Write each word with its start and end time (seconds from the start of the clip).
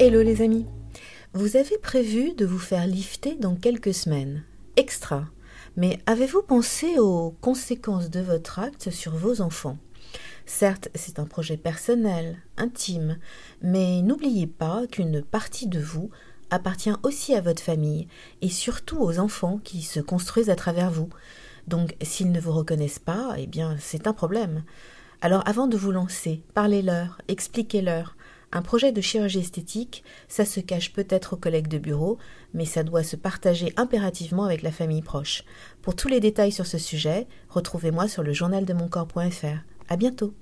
Hello 0.00 0.22
les 0.22 0.42
amis 0.42 0.64
Vous 1.32 1.56
avez 1.56 1.76
prévu 1.76 2.32
de 2.32 2.46
vous 2.46 2.60
faire 2.60 2.86
lifter 2.86 3.34
dans 3.34 3.56
quelques 3.56 3.92
semaines. 3.92 4.44
Extra 4.76 5.24
Mais 5.76 5.98
avez-vous 6.06 6.42
pensé 6.42 7.00
aux 7.00 7.32
conséquences 7.40 8.08
de 8.08 8.20
votre 8.20 8.60
acte 8.60 8.90
sur 8.90 9.16
vos 9.16 9.40
enfants? 9.40 9.76
Certes, 10.46 10.88
c'est 10.94 11.18
un 11.18 11.24
projet 11.24 11.56
personnel, 11.56 12.38
intime, 12.56 13.18
mais 13.60 14.00
n'oubliez 14.02 14.46
pas 14.46 14.86
qu'une 14.86 15.20
partie 15.20 15.66
de 15.66 15.80
vous 15.80 16.10
appartient 16.50 16.94
aussi 17.02 17.34
à 17.34 17.40
votre 17.40 17.62
famille 17.62 18.06
et 18.40 18.50
surtout 18.50 18.98
aux 19.00 19.18
enfants 19.18 19.58
qui 19.64 19.82
se 19.82 19.98
construisent 19.98 20.50
à 20.50 20.54
travers 20.54 20.92
vous. 20.92 21.08
Donc 21.66 21.96
s'ils 22.02 22.30
ne 22.30 22.40
vous 22.40 22.52
reconnaissent 22.52 23.00
pas, 23.00 23.34
eh 23.36 23.48
bien 23.48 23.74
c'est 23.80 24.06
un 24.06 24.12
problème. 24.12 24.62
Alors 25.22 25.42
avant 25.48 25.66
de 25.66 25.76
vous 25.76 25.90
lancer, 25.90 26.44
parlez-leur, 26.54 27.20
expliquez-leur. 27.26 28.14
Un 28.50 28.62
projet 28.62 28.92
de 28.92 29.00
chirurgie 29.02 29.40
esthétique, 29.40 30.02
ça 30.26 30.46
se 30.46 30.60
cache 30.60 30.92
peut-être 30.92 31.34
aux 31.34 31.36
collègues 31.36 31.68
de 31.68 31.78
bureau, 31.78 32.18
mais 32.54 32.64
ça 32.64 32.82
doit 32.82 33.02
se 33.02 33.16
partager 33.16 33.74
impérativement 33.76 34.44
avec 34.44 34.62
la 34.62 34.72
famille 34.72 35.02
proche. 35.02 35.44
Pour 35.82 35.94
tous 35.94 36.08
les 36.08 36.20
détails 36.20 36.52
sur 36.52 36.66
ce 36.66 36.78
sujet, 36.78 37.26
retrouvez-moi 37.50 38.08
sur 38.08 38.22
le 38.22 38.32
journaldemoncorps.fr. 38.32 39.58
À 39.90 39.96
bientôt. 39.96 40.32